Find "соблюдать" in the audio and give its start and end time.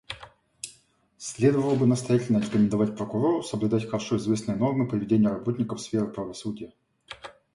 3.43-3.85